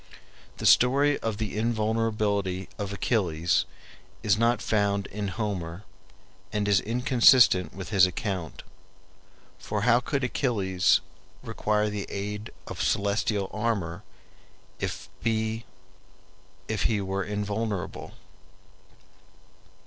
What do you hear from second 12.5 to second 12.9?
of